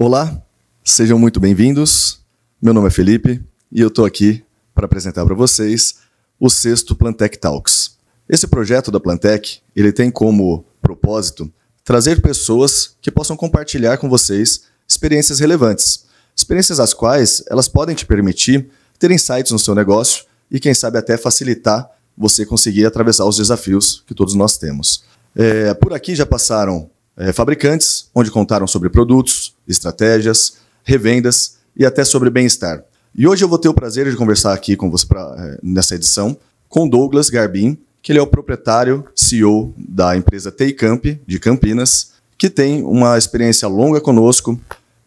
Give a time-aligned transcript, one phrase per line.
[0.00, 0.40] Olá,
[0.84, 2.20] sejam muito bem-vindos.
[2.62, 5.96] Meu nome é Felipe e eu estou aqui para apresentar para vocês
[6.38, 7.98] o sexto Plantec Talks.
[8.28, 14.66] Esse projeto da Plantec ele tem como propósito trazer pessoas que possam compartilhar com vocês
[14.86, 20.60] experiências relevantes, experiências as quais elas podem te permitir ter insights no seu negócio e
[20.60, 25.02] quem sabe até facilitar você conseguir atravessar os desafios que todos nós temos.
[25.34, 32.04] É, por aqui já passaram é, fabricantes, onde contaram sobre produtos, estratégias, revendas e até
[32.04, 32.82] sobre bem-estar.
[33.14, 35.94] E hoje eu vou ter o prazer de conversar aqui com você pra, é, nessa
[35.94, 36.36] edição
[36.68, 42.48] com Douglas Garbin, que ele é o proprietário, CEO da empresa Teicamp de Campinas, que
[42.48, 44.58] tem uma experiência longa conosco,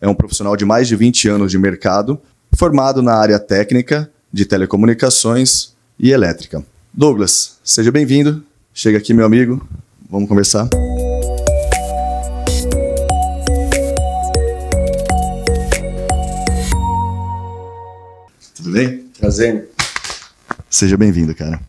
[0.02, 2.19] é um profissional de mais de 20 anos de mercado,
[2.53, 6.63] formado na área técnica de telecomunicações e elétrica.
[6.93, 8.43] Douglas, seja bem-vindo.
[8.73, 9.66] Chega aqui, meu amigo.
[10.09, 10.67] Vamos conversar.
[18.62, 19.06] Tudo bem?
[19.20, 19.70] Prazer.
[20.70, 21.59] Seja bem-vindo, cara.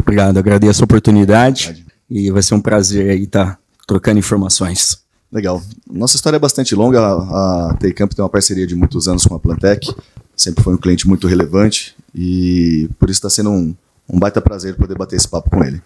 [0.00, 4.98] Obrigado, agradeço a oportunidade e vai ser um prazer aí estar tá trocando informações.
[5.30, 5.62] Legal.
[5.88, 7.00] Nossa história é bastante longa.
[7.00, 9.94] A Teicamp tem uma parceria de muitos anos com a Plantec.
[10.36, 13.72] Sempre foi um cliente muito relevante e por isso está sendo um,
[14.08, 15.80] um baita prazer poder bater esse papo com ele.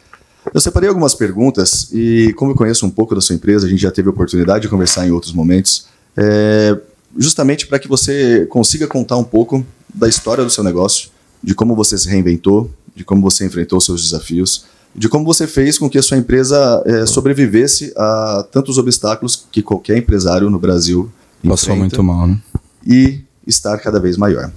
[0.55, 3.83] Eu separei algumas perguntas e, como eu conheço um pouco da sua empresa, a gente
[3.83, 6.75] já teve a oportunidade de conversar em outros momentos, é,
[7.19, 9.63] justamente para que você consiga contar um pouco
[9.95, 11.11] da história do seu negócio,
[11.43, 14.65] de como você se reinventou, de como você enfrentou seus desafios,
[14.95, 19.63] de como você fez com que a sua empresa é, sobrevivesse a tantos obstáculos que
[19.63, 21.11] qualquer empresário no Brasil
[21.47, 22.39] passou muito mal, né?
[22.87, 24.51] E estar cada vez maior.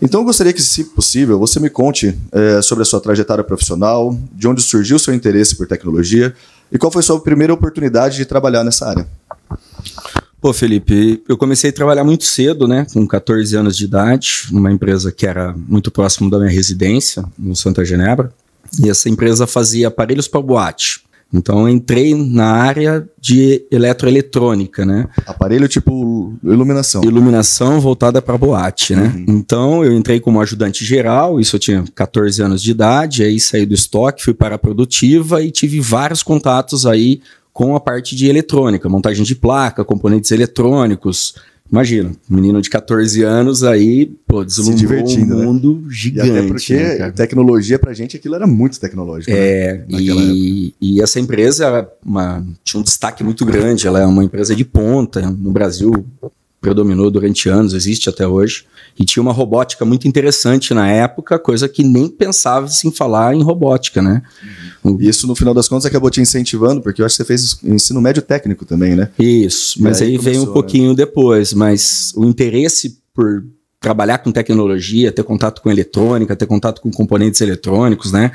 [0.00, 4.16] Então, eu gostaria que, se possível, você me conte é, sobre a sua trajetória profissional,
[4.32, 6.32] de onde surgiu o seu interesse por tecnologia
[6.70, 9.08] e qual foi a sua primeira oportunidade de trabalhar nessa área.
[10.40, 14.70] Pô, Felipe, eu comecei a trabalhar muito cedo, né, com 14 anos de idade, numa
[14.70, 18.32] empresa que era muito próximo da minha residência, no Santa Genebra.
[18.80, 21.02] E essa empresa fazia aparelhos para boate.
[21.32, 25.06] Então eu entrei na área de eletroeletrônica, né?
[25.26, 27.04] Aparelho tipo iluminação.
[27.04, 29.12] Iluminação voltada para boate, né?
[29.14, 29.24] Uhum.
[29.28, 33.66] Então eu entrei como ajudante geral, isso eu tinha 14 anos de idade, aí saí
[33.66, 37.20] do estoque, fui para a produtiva e tive vários contatos aí
[37.58, 41.34] com a parte de eletrônica, montagem de placa, componentes eletrônicos.
[41.68, 45.44] Imagina, um menino de 14 anos aí, pô, deslumbrou um né?
[45.44, 45.88] mundo né?
[45.90, 46.28] gigante.
[46.28, 49.32] E até porque né, tecnologia pra gente aquilo era muito tecnológico.
[49.34, 49.98] É, né?
[50.00, 54.64] e, e, essa empresa uma, tinha um destaque muito grande, ela é uma empresa de
[54.64, 56.06] ponta no Brasil,
[56.60, 58.64] predominou durante anos, existe até hoje,
[58.98, 63.42] e tinha uma robótica muito interessante na época, coisa que nem pensava em falar em
[63.42, 64.22] robótica, né?
[64.82, 64.98] Uhum.
[65.00, 68.00] Isso, no final das contas, acabou te incentivando, porque eu acho que você fez ensino
[68.00, 69.08] médio técnico também, né?
[69.18, 70.52] Isso, mas aí, aí veio um né?
[70.52, 70.96] pouquinho né?
[70.96, 73.44] depois, mas o interesse por
[73.80, 78.32] trabalhar com tecnologia, ter contato com eletrônica, ter contato com componentes eletrônicos, né?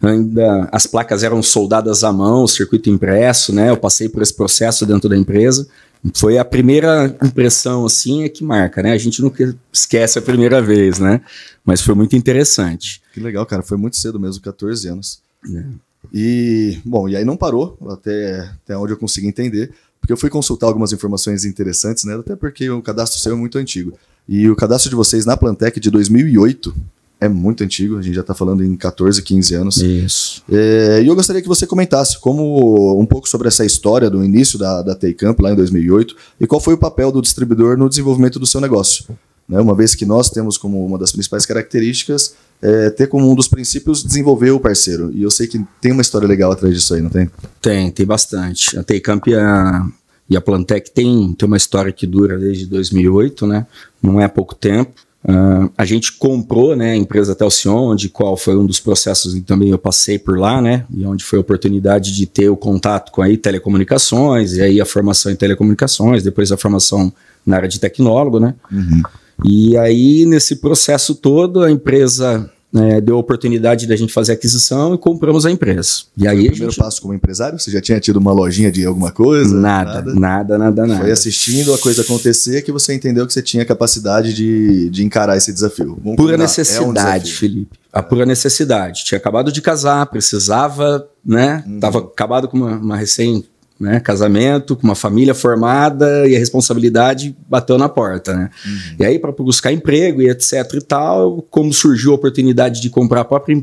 [0.00, 3.70] Ainda as placas eram soldadas à mão, circuito impresso, né?
[3.70, 5.66] Eu passei por esse processo dentro da empresa.
[6.14, 8.92] Foi a primeira impressão assim é que marca, né?
[8.92, 11.20] A gente nunca esquece a primeira vez, né?
[11.64, 13.00] Mas foi muito interessante.
[13.14, 13.62] Que legal, cara.
[13.62, 15.20] Foi muito cedo mesmo, 14 anos.
[15.48, 15.64] É.
[16.12, 20.28] E, bom, e aí não parou, até, até onde eu consegui entender, porque eu fui
[20.28, 22.16] consultar algumas informações interessantes, né?
[22.16, 23.96] Até porque o cadastro seu é muito antigo.
[24.28, 26.74] E o cadastro de vocês na Plantec de 2008
[27.22, 29.76] é muito antigo, a gente já está falando em 14, 15 anos.
[29.76, 30.42] Isso.
[30.50, 34.58] É, e eu gostaria que você comentasse como um pouco sobre essa história do início
[34.58, 38.40] da, da Camp lá em 2008 e qual foi o papel do distribuidor no desenvolvimento
[38.40, 39.04] do seu negócio.
[39.48, 39.60] Né?
[39.60, 43.46] Uma vez que nós temos como uma das principais características é, ter como um dos
[43.46, 45.12] princípios desenvolver o parceiro.
[45.14, 47.30] E eu sei que tem uma história legal atrás disso aí, não tem?
[47.60, 48.76] Tem, tem bastante.
[48.76, 49.86] A Teicamp e a,
[50.28, 53.66] e a Plantec tem, tem uma história que dura desde 2008, né?
[54.02, 54.92] Não é pouco tempo.
[55.24, 59.40] Uh, a gente comprou né, a empresa Telcion, de qual foi um dos processos que
[59.40, 60.84] também eu passei por lá, né?
[60.92, 64.84] E onde foi a oportunidade de ter o contato com aí telecomunicações, e aí a
[64.84, 67.12] formação em telecomunicações, depois a formação
[67.46, 68.54] na área de tecnólogo, né?
[68.70, 69.02] Uhum.
[69.44, 74.34] E aí, nesse processo todo, a empresa é, deu a oportunidade da gente fazer a
[74.34, 76.04] aquisição e compramos a empresa.
[76.16, 76.78] E aí o primeiro gente...
[76.78, 77.58] passo como empresário?
[77.58, 79.54] Você já tinha tido uma lojinha de alguma coisa?
[79.54, 80.86] Nada, nada, nada, nada.
[80.86, 81.00] nada.
[81.00, 85.36] Foi assistindo a coisa acontecer que você entendeu que você tinha capacidade de, de encarar
[85.36, 85.98] esse desafio.
[86.02, 86.38] Vamos pura combinar.
[86.38, 87.78] necessidade, é um Felipe.
[87.92, 89.04] A pura necessidade.
[89.04, 91.62] Tinha acabado de casar, precisava, né?
[91.66, 91.78] Uhum.
[91.78, 93.44] Tava acabado com uma, uma recém
[93.82, 94.00] né?
[94.00, 98.50] Casamento, com uma família formada e a responsabilidade bateu na porta, né?
[98.64, 98.96] Uhum.
[99.00, 103.22] E aí, para buscar emprego e etc e tal, como surgiu a oportunidade de comprar
[103.22, 103.56] a própria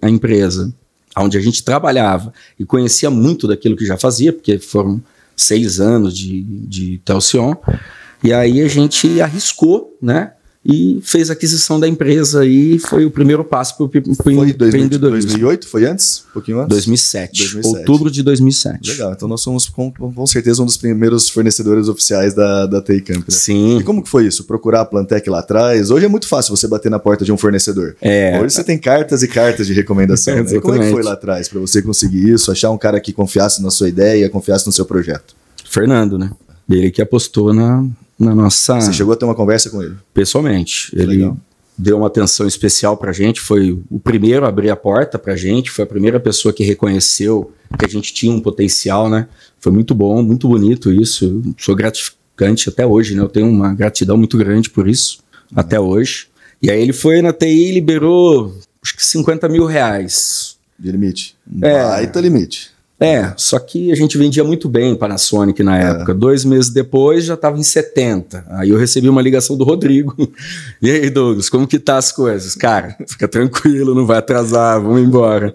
[0.00, 0.72] a empresa,
[1.16, 5.00] onde a gente trabalhava e conhecia muito daquilo que já fazia, porque foram
[5.36, 7.54] seis anos de, de Telcion,
[8.24, 10.32] E aí a gente arriscou, né?
[10.68, 15.30] E fez a aquisição da empresa e foi o primeiro passo para o empreendedorismo.
[15.30, 15.68] 2008?
[15.68, 16.24] Foi antes?
[16.30, 16.70] Um pouquinho antes?
[16.70, 17.78] 2007, 2007.
[17.78, 18.90] Outubro de 2007.
[18.90, 23.08] Legal, então nós somos com, com certeza um dos primeiros fornecedores oficiais da, da Camp.
[23.08, 23.24] Né?
[23.28, 23.78] Sim.
[23.78, 24.44] E como que foi isso?
[24.44, 25.90] Procurar a Plantec lá atrás?
[25.90, 27.96] Hoje é muito fácil você bater na porta de um fornecedor.
[28.00, 28.40] É.
[28.40, 30.34] Hoje você tem cartas e cartas de recomendação.
[30.34, 30.58] É, né?
[30.60, 32.50] Como é que foi lá atrás para você conseguir isso?
[32.50, 35.36] Achar um cara que confiasse na sua ideia, confiasse no seu projeto?
[35.64, 36.30] Fernando, né?
[36.68, 37.84] Ele que apostou na,
[38.18, 38.80] na nossa.
[38.80, 39.94] Você chegou a ter uma conversa com ele?
[40.12, 40.90] Pessoalmente.
[40.90, 41.36] Que ele legal.
[41.76, 45.34] deu uma atenção especial para a gente, foi o primeiro a abrir a porta para
[45.34, 49.28] a gente, foi a primeira pessoa que reconheceu que a gente tinha um potencial, né?
[49.58, 51.42] Foi muito bom, muito bonito isso.
[51.44, 53.22] Eu sou gratificante até hoje, né?
[53.22, 55.18] Eu tenho uma gratidão muito grande por isso,
[55.50, 55.58] uhum.
[55.58, 56.28] até hoje.
[56.62, 60.56] E aí ele foi na TI e liberou acho que 50 mil reais.
[60.78, 61.36] De limite.
[61.62, 62.70] É, baita limite.
[62.98, 65.90] É, só que a gente vendia muito bem Panasonic na é.
[65.90, 66.12] época.
[66.12, 66.14] É.
[66.14, 68.44] Dois meses depois já estava em 70.
[68.48, 70.14] Aí eu recebi uma ligação do Rodrigo.
[70.82, 72.54] E aí, Douglas, como que tá as coisas?
[72.54, 75.54] Cara, fica tranquilo, não vai atrasar, vamos embora.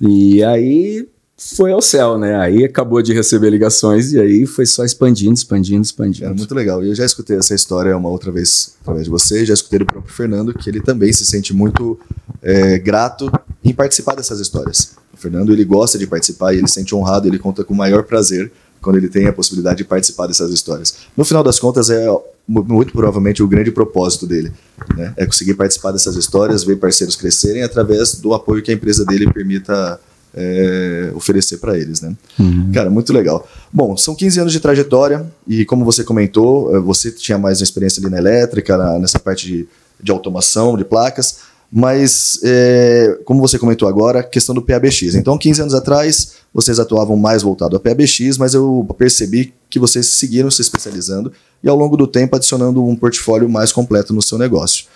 [0.00, 1.06] E aí
[1.36, 2.36] foi ao céu, né?
[2.36, 6.26] Aí acabou de receber ligações e aí foi só expandindo, expandindo, expandindo.
[6.26, 6.84] É muito legal.
[6.84, 9.86] E eu já escutei essa história uma outra vez através de você, já escutei do
[9.86, 11.98] próprio Fernando, que ele também se sente muito
[12.42, 13.30] é, grato
[13.64, 14.99] em participar dessas histórias.
[15.20, 18.02] Fernando ele gosta de participar e ele se sente honrado, ele conta com o maior
[18.04, 18.50] prazer
[18.80, 20.96] quando ele tem a possibilidade de participar dessas histórias.
[21.16, 22.06] No final das contas, é
[22.48, 24.52] muito provavelmente o grande propósito dele.
[24.96, 25.12] Né?
[25.16, 29.30] É conseguir participar dessas histórias, ver parceiros crescerem através do apoio que a empresa dele
[29.30, 30.00] permita
[30.34, 32.00] é, oferecer para eles.
[32.00, 32.16] Né?
[32.38, 32.70] Uhum.
[32.72, 33.46] Cara, muito legal.
[33.72, 38.00] Bom, são 15 anos de trajetória e, como você comentou, é, você tinha mais experiência
[38.00, 39.68] ali na elétrica, na, nessa parte de,
[40.02, 41.49] de automação, de placas.
[41.72, 45.14] Mas, é, como você comentou agora, questão do PABX.
[45.14, 50.06] Então, 15 anos atrás, vocês atuavam mais voltado ao PABX, mas eu percebi que vocês
[50.06, 51.32] seguiram se especializando
[51.62, 54.86] e, ao longo do tempo, adicionando um portfólio mais completo no seu negócio.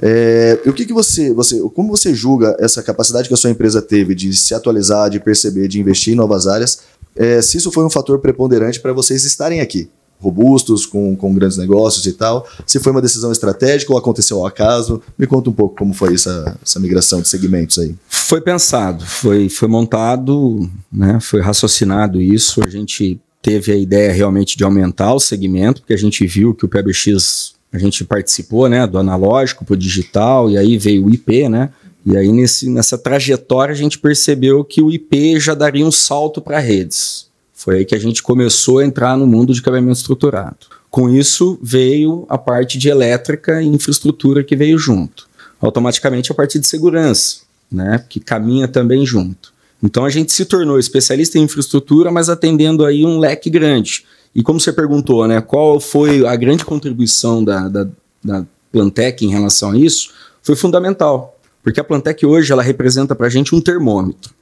[0.00, 3.82] É, o que, que você, você, como você julga essa capacidade que a sua empresa
[3.82, 6.80] teve de se atualizar, de perceber, de investir em novas áreas?
[7.16, 9.90] É, se isso foi um fator preponderante para vocês estarem aqui?
[10.20, 12.46] Robustos, com, com grandes negócios e tal.
[12.66, 15.02] Se foi uma decisão estratégica ou aconteceu ao acaso?
[15.18, 17.94] Me conta um pouco como foi essa, essa migração de segmentos aí.
[18.08, 22.62] Foi pensado, foi, foi montado, né, foi raciocinado isso.
[22.62, 26.64] A gente teve a ideia realmente de aumentar o segmento, porque a gente viu que
[26.64, 31.10] o PBX, a gente participou né, do analógico para o digital, e aí veio o
[31.10, 31.70] IP, né?
[32.04, 36.40] E aí nesse, nessa trajetória a gente percebeu que o IP já daria um salto
[36.40, 37.29] para redes.
[37.60, 40.56] Foi aí que a gente começou a entrar no mundo de cabeamento estruturado.
[40.90, 45.28] Com isso veio a parte de elétrica e infraestrutura que veio junto.
[45.60, 49.52] Automaticamente a parte de segurança, né, que caminha também junto.
[49.82, 54.06] Então a gente se tornou especialista em infraestrutura, mas atendendo aí um leque grande.
[54.34, 57.86] E como você perguntou, né, qual foi a grande contribuição da, da,
[58.24, 60.14] da Plantec em relação a isso?
[60.42, 64.39] Foi fundamental, porque a Plantec hoje ela representa para a gente um termômetro.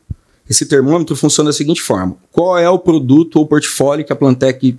[0.48, 4.76] Esse termômetro funciona da seguinte forma: qual é o produto ou portfólio que a Plantec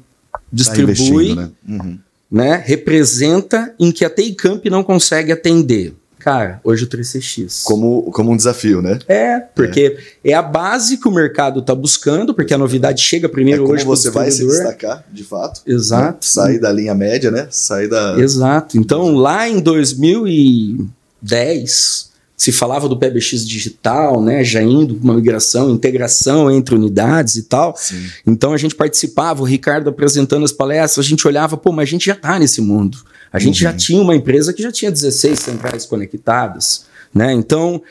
[0.52, 1.52] distribui, tá né?
[1.68, 2.00] Uhum.
[2.32, 2.64] né?
[2.66, 5.94] representa em que a TICamp não consegue atender?
[6.20, 7.64] Cara, hoje o 3CX.
[7.64, 9.00] Como, como um desafio, né?
[9.08, 13.30] É, porque é, é a base que o mercado está buscando, porque a novidade chega
[13.30, 13.86] primeiro é como hoje.
[13.86, 15.62] você vai se destacar, de fato.
[15.66, 15.74] Né?
[15.74, 16.12] Exato.
[16.12, 16.18] Né?
[16.20, 17.48] Sair da linha média, né?
[17.50, 18.20] Sair da.
[18.20, 18.78] Exato.
[18.78, 22.09] Então, lá em 2010,
[22.40, 27.76] se falava do PBX digital, né, já indo uma migração, integração entre unidades e tal.
[27.76, 28.02] Sim.
[28.26, 31.92] Então a gente participava, o Ricardo apresentando as palestras, a gente olhava, pô, mas a
[31.92, 32.98] gente já está nesse mundo.
[33.32, 33.70] A gente uhum.
[33.70, 36.88] já tinha uma empresa que já tinha 16 centrais conectadas.
[37.14, 37.34] Né?
[37.34, 37.82] Então,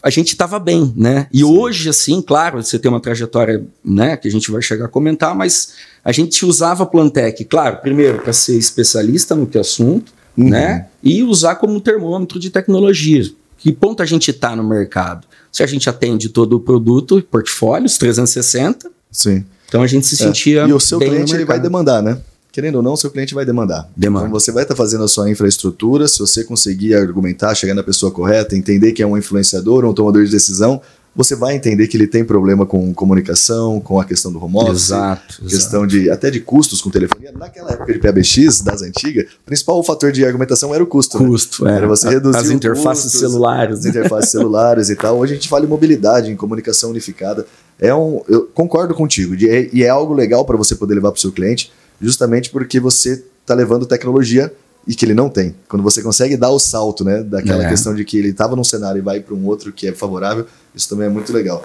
[0.00, 1.26] a gente estava bem, né?
[1.32, 1.44] E Sim.
[1.44, 5.34] hoje, assim, claro, você tem uma trajetória, né, que a gente vai chegar a comentar,
[5.34, 5.72] mas
[6.04, 10.50] a gente usava a Plantec, claro, primeiro para ser especialista no que assunto, uhum.
[10.50, 10.86] né?
[11.02, 13.24] E usar como termômetro de tecnologia
[13.58, 15.26] que ponto a gente está no mercado?
[15.52, 18.90] Se a gente atende todo o produto, portfólios 360.
[19.10, 19.44] Sim.
[19.68, 20.26] Então a gente se é.
[20.26, 20.62] sentia.
[20.62, 20.68] É.
[20.68, 22.18] E o seu cliente ele vai demandar, né?
[22.50, 23.88] Querendo ou não, o seu cliente vai demandar.
[23.94, 24.26] Demanda.
[24.26, 27.82] Então você vai estar tá fazendo a sua infraestrutura, se você conseguir argumentar, chegar na
[27.82, 30.80] pessoa correta, entender que é um influenciador, um tomador de decisão,
[31.18, 34.84] você vai entender que ele tem problema com comunicação, com a questão do home office,
[34.84, 35.86] exato, questão exato.
[35.88, 37.32] de até de custos com telefonia.
[37.32, 41.20] Naquela época de PABX, das antigas, o principal fator de argumentação era o custo.
[41.20, 41.28] Né?
[41.28, 41.74] Custo, né?
[41.74, 45.18] Era você reduzir as interfaces custos, celulares, as interfaces celulares e tal.
[45.18, 47.44] Hoje a gente fala em mobilidade, em comunicação unificada.
[47.80, 51.20] É um, eu concordo contigo e é algo legal para você poder levar para o
[51.20, 54.52] seu cliente, justamente porque você está levando tecnologia
[54.88, 55.54] e que ele não tem.
[55.68, 57.68] Quando você consegue dar o salto, né, daquela é.
[57.68, 60.46] questão de que ele estava num cenário e vai para um outro que é favorável,
[60.74, 61.62] isso também é muito legal.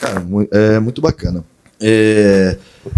[0.00, 1.44] Cara, é muito bacana.
[1.78, 2.56] É,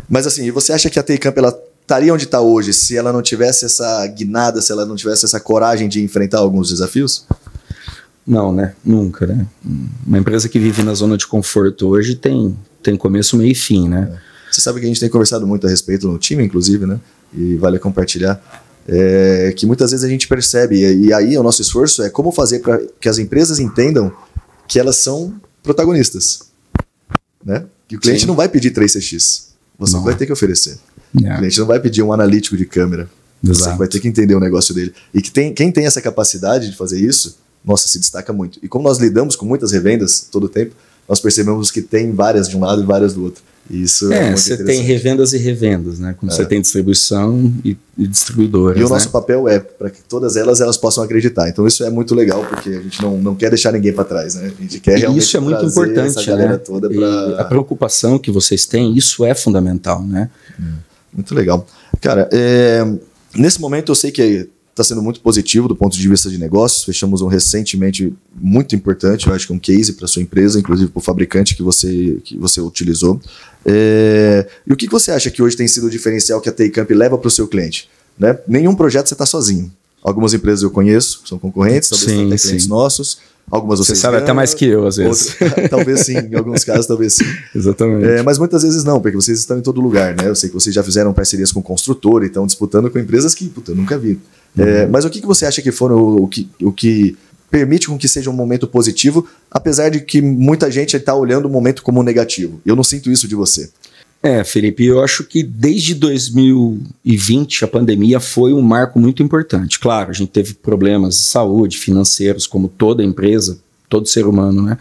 [0.09, 3.21] mas assim, você acha que a TICamp ela estaria onde está hoje se ela não
[3.21, 7.27] tivesse essa guinada, se ela não tivesse essa coragem de enfrentar alguns desafios?
[8.25, 8.75] Não, né?
[8.85, 9.47] Nunca, né?
[10.07, 13.89] Uma empresa que vive na zona de conforto hoje tem, tem começo, meio e fim,
[13.89, 14.11] né?
[14.13, 14.37] É.
[14.53, 17.01] Você sabe que a gente tem conversado muito a respeito no time, inclusive, né?
[17.35, 18.41] E vale compartilhar.
[18.89, 22.61] É, que muitas vezes a gente percebe, e, aí o nosso esforço é como fazer
[22.61, 24.13] para que as empresas entendam
[24.69, 26.41] que elas são protagonistas.
[27.45, 27.65] Né?
[27.89, 28.27] Que o cliente Sim.
[28.27, 29.47] não vai pedir 3CX,
[29.79, 30.05] você não.
[30.05, 30.79] vai ter que oferecer.
[31.15, 31.35] Yeah.
[31.35, 31.35] É.
[31.35, 33.09] O cliente não vai pedir um analítico de câmera,
[33.43, 33.71] Exato.
[33.71, 34.95] você vai ter que entender o negócio dele.
[35.13, 38.61] E que tem, quem tem essa capacidade de fazer isso, nossa, se destaca muito.
[38.63, 40.75] E como nós lidamos com muitas revendas todo o tempo,
[41.09, 43.43] nós percebemos que tem várias de um lado e várias do outro.
[43.69, 46.15] Isso é, é você tem revendas e revendas, né?
[46.19, 46.35] Como é.
[46.35, 48.79] você tem distribuição e, e distribuidoras.
[48.79, 48.91] E o né?
[48.91, 51.49] nosso papel é para que todas elas elas possam acreditar.
[51.49, 54.37] Então isso é muito legal porque a gente não, não quer deixar ninguém para trás,
[54.37, 54.53] né?
[54.57, 56.57] A gente quer realmente isso é muito importante, né?
[56.59, 57.41] Toda pra...
[57.41, 60.31] A preocupação que vocês têm, isso é fundamental, né?
[61.13, 61.67] Muito legal,
[62.01, 62.29] cara.
[62.33, 62.87] É,
[63.35, 66.85] nesse momento eu sei que está sendo muito positivo do ponto de vista de negócios.
[66.85, 70.99] Fechamos um recentemente muito importante, eu acho que um case para sua empresa, inclusive para
[70.99, 73.19] o fabricante que você, que você utilizou.
[73.65, 76.91] É, e o que você acha que hoje tem sido o diferencial que a Taycamp
[76.91, 77.89] leva para o seu cliente?
[78.19, 78.39] Né?
[78.47, 79.73] Nenhum projeto você está sozinho.
[80.03, 83.19] Algumas empresas eu conheço, são concorrentes, talvez sim, até clientes nossos.
[83.51, 85.37] Algumas você sabe até mais que eu, às vezes.
[85.71, 87.25] talvez sim, em alguns casos, talvez sim.
[87.55, 88.05] Exatamente.
[88.05, 90.29] É, mas muitas vezes não, porque vocês estão em todo lugar, né?
[90.29, 93.49] Eu sei que vocês já fizeram parcerias com construtor e estão disputando com empresas que
[93.49, 94.19] puta, eu nunca vi.
[94.57, 97.17] É, mas o que, que você acha que foram o, o, que, o que
[97.51, 101.51] permite com que seja um momento positivo, apesar de que muita gente está olhando o
[101.51, 102.61] momento como negativo?
[102.65, 103.71] Eu não sinto isso de você.
[104.23, 109.79] É, Felipe, eu acho que desde 2020 a pandemia foi um marco muito importante.
[109.79, 113.59] Claro, a gente teve problemas de saúde, financeiros, como toda empresa,
[113.89, 114.79] todo ser humano, né?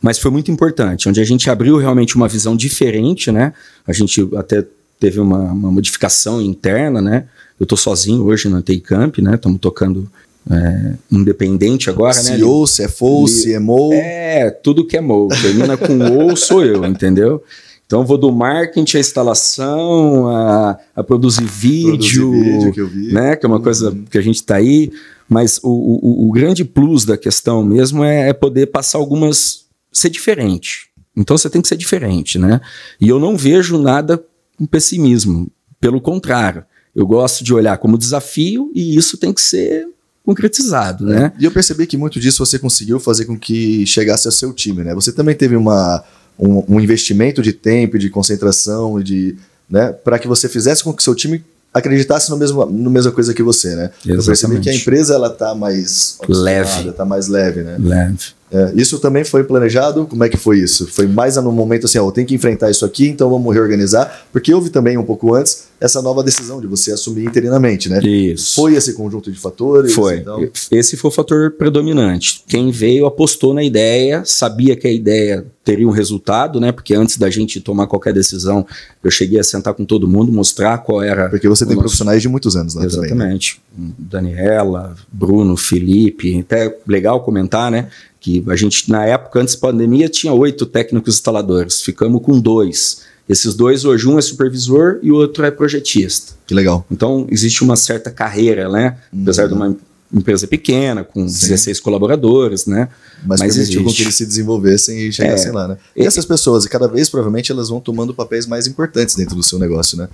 [0.00, 3.52] Mas foi muito importante, onde a gente abriu realmente uma visão diferente, né?
[3.86, 4.64] A gente até
[4.98, 7.26] teve uma, uma modificação interna, né?
[7.58, 9.34] Eu estou sozinho hoje na TI Camp, né?
[9.34, 10.10] Estamos tocando
[10.50, 12.66] é, independente agora, CEO, né?
[12.66, 13.58] se é FO, se é.
[13.92, 15.28] É, tudo que é MO.
[15.28, 17.42] Termina com O, sou eu, entendeu?
[17.86, 22.88] Então eu vou do marketing à instalação, a, a produzir vídeo, produzir vídeo que, eu
[22.88, 23.12] vi.
[23.12, 23.36] né?
[23.36, 23.62] Que é uma uhum.
[23.62, 24.90] coisa que a gente está aí.
[25.28, 29.64] Mas o, o, o, grande plus da questão mesmo é, é poder passar algumas.
[29.92, 30.88] ser diferente.
[31.16, 32.60] Então você tem que ser diferente, né?
[33.00, 34.22] E eu não vejo nada
[34.56, 35.48] com pessimismo.
[35.80, 36.64] Pelo contrário.
[36.96, 39.86] Eu gosto de olhar como desafio e isso tem que ser
[40.24, 41.32] concretizado, né?
[41.38, 44.82] E eu percebi que muito disso você conseguiu fazer com que chegasse ao seu time,
[44.82, 44.94] né?
[44.94, 46.02] Você também teve uma,
[46.38, 49.36] um, um investimento de tempo, de concentração, de,
[49.70, 53.34] né, para que você fizesse com que seu time acreditasse no mesmo, no mesma coisa
[53.34, 53.84] que você, né?
[53.84, 54.18] Exatamente.
[54.18, 57.76] Eu percebi que a empresa ela tá mais leve, tá mais leve, né?
[57.78, 58.18] Leve.
[58.50, 60.06] É, isso também foi planejado?
[60.06, 60.86] Como é que foi isso?
[60.86, 64.54] Foi mais no momento assim, ó, tem que enfrentar isso aqui, então vamos reorganizar, porque
[64.54, 68.00] houve também um pouco antes essa nova decisão de você assumir interinamente, né?
[68.02, 68.54] Isso.
[68.54, 69.92] Foi esse conjunto de fatores?
[69.92, 70.18] Foi.
[70.18, 70.48] Então...
[70.70, 72.42] Esse foi o fator predominante.
[72.46, 76.72] Quem veio apostou na ideia, sabia que a ideia teria um resultado, né?
[76.72, 78.64] Porque antes da gente tomar qualquer decisão,
[79.02, 81.28] eu cheguei a sentar com todo mundo, mostrar qual era.
[81.28, 81.82] Porque você tem nosso...
[81.82, 83.10] profissionais de muitos anos lá Exatamente.
[83.10, 83.26] também.
[83.26, 83.60] Exatamente.
[83.76, 83.92] Né?
[83.98, 87.88] Daniela, Bruno, Felipe, até legal comentar, né?
[88.26, 93.02] Que a gente, na época, antes da pandemia, tinha oito técnicos instaladores, ficamos com dois.
[93.28, 96.32] Esses dois, hoje, um é supervisor e o outro é projetista.
[96.44, 96.84] Que legal.
[96.90, 98.96] Então, existe uma certa carreira, né?
[99.12, 99.22] Uhum.
[99.22, 99.76] Apesar de uma
[100.12, 101.50] empresa pequena, com Sim.
[101.50, 102.88] 16 colaboradores, né?
[103.24, 105.76] Mas, Mas permitiu com que eles se desenvolvessem e chegassem é, lá, né?
[105.94, 109.58] E essas pessoas, cada vez, provavelmente, elas vão tomando papéis mais importantes dentro do seu
[109.58, 110.08] negócio, né?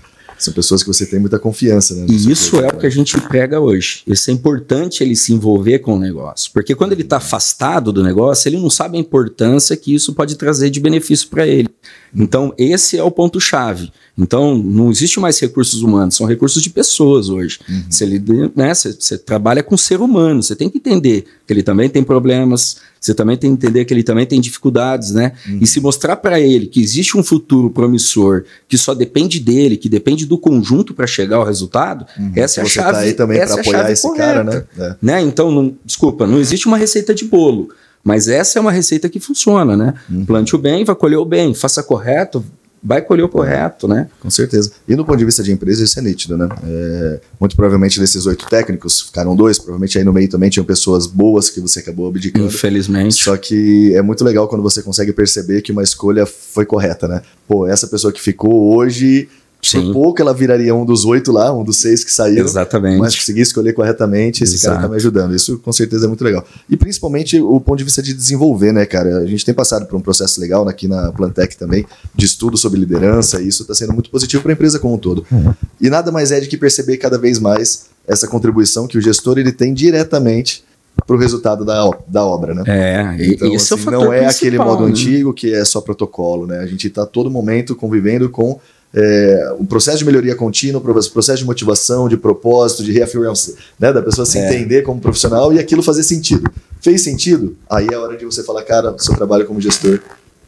[0.45, 2.07] São pessoas que você tem muita confiança, né?
[2.09, 4.03] E isso é o que a gente prega hoje.
[4.07, 6.51] Isso é importante ele se envolver com o negócio.
[6.53, 10.37] Porque quando ele está afastado do negócio, ele não sabe a importância que isso pode
[10.37, 11.69] trazer de benefício para ele.
[12.15, 13.91] Então, esse é o ponto-chave.
[14.17, 17.59] Então, não existe mais recursos humanos, são recursos de pessoas hoje.
[17.69, 17.85] Uhum.
[17.89, 18.07] Você,
[18.55, 22.03] né, você, você trabalha com ser humano, você tem que entender que ele também tem
[22.03, 25.33] problemas, você também tem que entender que ele também tem dificuldades, né?
[25.49, 25.61] Uhum.
[25.63, 29.89] E se mostrar para ele que existe um futuro promissor, que só depende dele, que
[29.89, 32.33] depende do conjunto para chegar ao resultado, uhum.
[32.37, 32.93] essa é a você chave.
[32.93, 34.65] Tá aí também para é apoiar esse correta, cara, né?
[34.79, 34.97] É.
[35.01, 35.23] né?
[35.23, 37.71] Então, não, desculpa, não existe uma receita de bolo.
[38.05, 39.95] Mas essa é uma receita que funciona, né?
[40.11, 40.25] Uhum.
[40.25, 42.45] Plante o bem, vai colher o bem, faça correto,
[42.83, 44.09] vai colher o correto, né?
[44.19, 44.73] Com certeza.
[44.89, 46.49] E do ponto de vista de empresa, isso é nítido, né?
[46.65, 51.07] É, muito provavelmente desses oito técnicos, ficaram dois, provavelmente aí no meio também tinham pessoas
[51.07, 52.47] boas que você acabou abdicando.
[52.47, 53.23] Infelizmente.
[53.23, 57.23] Só que é muito legal quando você consegue perceber que uma escolha foi correta, né?
[57.47, 59.29] Pô, essa pessoa que ficou hoje
[59.65, 59.87] Sim.
[59.87, 62.45] Por pouco ela viraria um dos oito lá, um dos seis que saíram.
[62.45, 62.99] Exatamente.
[62.99, 64.75] Mas consegui escolher corretamente, esse Exato.
[64.75, 65.37] cara tá me ajudando.
[65.37, 66.45] Isso com certeza é muito legal.
[66.69, 69.19] E principalmente o ponto de vista de desenvolver, né, cara?
[69.19, 72.81] A gente tem passado por um processo legal aqui na Plantec também, de estudo sobre
[72.81, 75.25] liderança, e isso está sendo muito positivo para a empresa como um todo.
[75.31, 75.55] Uhum.
[75.81, 79.39] E nada mais é de que perceber cada vez mais essa contribuição que o gestor
[79.39, 80.65] ele tem diretamente
[81.07, 82.65] para o resultado da, da obra, né?
[82.67, 84.91] É, então, assim, é assim, não é aquele modo né?
[84.91, 86.59] antigo que é só protocolo, né?
[86.59, 88.61] A gente está todo momento convivendo com
[88.95, 93.93] é, o processo de melhoria contínua, o processo de motivação, de propósito, de reafirmação, né,
[93.93, 94.47] da pessoa se é.
[94.47, 96.51] entender como profissional e aquilo fazer sentido.
[96.81, 97.57] Fez sentido?
[97.71, 100.01] Aí é a hora de você falar, cara, seu trabalho como gestor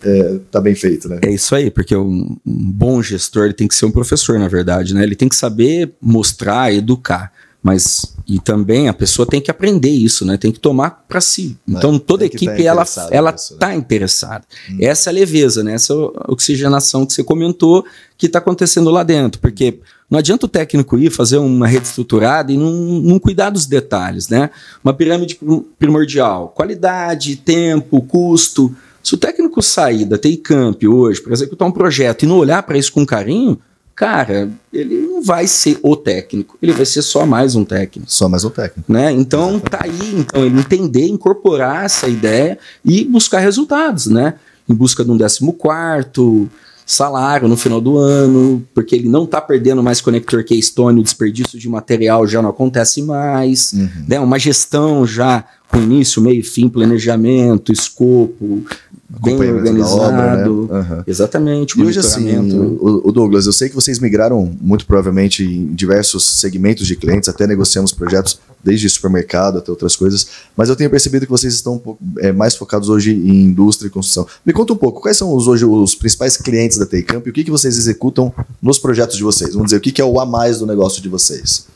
[0.03, 1.19] é, tá bem feito, né?
[1.23, 4.49] É isso aí, porque um, um bom gestor ele tem que ser um professor, na
[4.49, 5.03] verdade, né?
[5.03, 7.33] Ele tem que saber mostrar, educar.
[7.63, 10.37] Mas e também a pessoa tem que aprender isso, né?
[10.39, 11.57] Tem que tomar para si.
[11.69, 13.59] Então toda a equipe ela ela nisso, né?
[13.61, 14.45] tá interessada.
[14.71, 14.79] Hum.
[14.81, 15.75] Essa é a leveza, né?
[15.75, 15.95] Essa
[16.29, 17.85] oxigenação que você comentou
[18.17, 22.53] que está acontecendo lá dentro, porque não adianta o técnico ir fazer uma rede estruturada
[22.53, 24.51] e não, não cuidar dos detalhes, né?
[24.83, 25.39] Uma pirâmide
[25.79, 28.75] primordial, qualidade, tempo, custo.
[29.03, 32.63] Se o técnico sair da TI Camp hoje para executar um projeto e não olhar
[32.63, 33.59] para isso com carinho,
[33.95, 38.11] cara, ele não vai ser o técnico, ele vai ser só mais um técnico.
[38.11, 38.93] Só mais um técnico.
[38.93, 39.13] Né?
[39.13, 44.35] Então tá aí, então ele entender, incorporar essa ideia e buscar resultados, né?
[44.69, 46.49] Em busca de um décimo quarto
[46.87, 51.59] salário no final do ano, porque ele não está perdendo mais conector Keystone, o desperdício
[51.59, 53.89] de material já não acontece mais, uhum.
[54.07, 54.21] né?
[54.21, 58.65] Uma gestão já com início, meio, fim, planejamento, escopo,
[59.23, 60.03] bem organizado.
[60.03, 60.49] Obra, né?
[60.49, 61.03] uhum.
[61.07, 61.79] Exatamente.
[61.79, 62.39] E hoje, assim,
[62.81, 67.47] o, Douglas, eu sei que vocês migraram muito provavelmente em diversos segmentos de clientes, até
[67.47, 71.79] negociamos projetos desde supermercado até outras coisas, mas eu tenho percebido que vocês estão um
[71.79, 74.27] pouco, é, mais focados hoje em indústria e construção.
[74.45, 77.33] Me conta um pouco, quais são os, hoje os principais clientes da Taycamp e o
[77.33, 79.53] que, que vocês executam nos projetos de vocês?
[79.53, 81.67] Vamos dizer, o que, que é o a mais do negócio de vocês?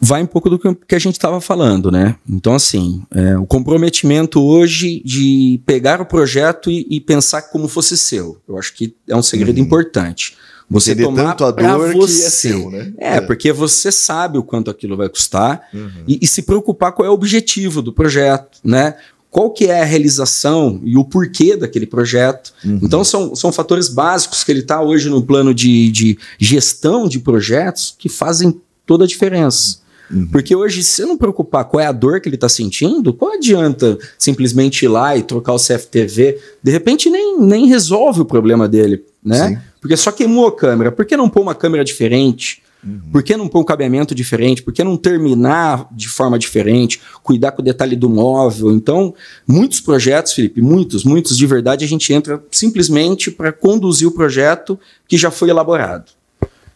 [0.00, 2.16] Vai um pouco do que a gente estava falando, né?
[2.28, 7.98] Então, assim, é, o comprometimento hoje de pegar o projeto e, e, pensar como fosse
[7.98, 8.38] seu.
[8.48, 9.64] Eu acho que é um segredo uhum.
[9.64, 10.36] importante.
[10.70, 12.20] Você Entender tomar tanto a dor você.
[12.20, 12.92] que é seu, né?
[12.96, 16.04] É, é, porque você sabe o quanto aquilo vai custar uhum.
[16.06, 18.94] e, e se preocupar qual é o objetivo do projeto, né?
[19.30, 22.52] qual que é a realização e o porquê daquele projeto.
[22.64, 22.80] Uhum.
[22.82, 27.20] Então, são, são fatores básicos que ele está hoje no plano de, de gestão de
[27.20, 29.78] projetos que fazem toda a diferença.
[30.12, 30.26] Uhum.
[30.28, 33.98] Porque hoje, se não preocupar qual é a dor que ele está sentindo, qual adianta
[34.18, 36.38] simplesmente ir lá e trocar o CFTV?
[36.62, 39.48] De repente nem, nem resolve o problema dele, né?
[39.48, 39.58] Sim.
[39.80, 40.92] Porque só queimou a câmera.
[40.92, 42.62] Por que não pôr uma câmera diferente?
[42.82, 43.00] Uhum.
[43.12, 44.62] Por que não pôr um cabeamento diferente?
[44.62, 47.00] Por que não terminar de forma diferente?
[47.22, 48.72] Cuidar com o detalhe do móvel?
[48.72, 49.14] Então,
[49.46, 54.78] muitos projetos, Felipe, muitos, muitos de verdade, a gente entra simplesmente para conduzir o projeto
[55.06, 56.12] que já foi elaborado.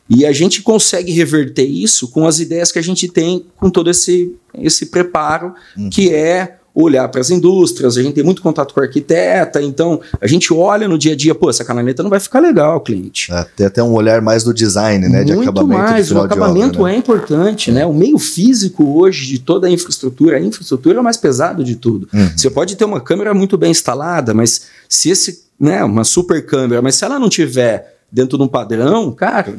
[0.09, 3.91] E a gente consegue reverter isso com as ideias que a gente tem com todo
[3.91, 5.89] esse, esse preparo, uhum.
[5.89, 10.27] que é olhar para as indústrias, a gente tem muito contato com arquiteta, então a
[10.27, 13.33] gente olha no dia a dia, pô, essa canaleta não vai ficar legal, cliente.
[13.33, 15.19] É, tem até um olhar mais do design, né?
[15.19, 15.81] Muito de acabamento.
[15.81, 16.97] mais, o acabamento obra, né?
[16.97, 17.87] é importante, né?
[17.87, 21.77] O meio físico hoje de toda a infraestrutura, a infraestrutura é o mais pesado de
[21.77, 22.09] tudo.
[22.13, 22.31] Uhum.
[22.37, 26.83] Você pode ter uma câmera muito bem instalada, mas se esse, né, uma super câmera,
[26.83, 29.55] mas se ela não tiver dentro de um padrão, cara,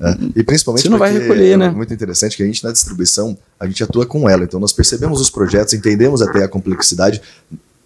[0.00, 0.16] é.
[0.36, 1.70] E principalmente Você não vai recolher, é né?
[1.70, 4.44] muito interessante que a gente na distribuição, a gente atua com ela.
[4.44, 7.20] Então nós percebemos os projetos, entendemos até a complexidade,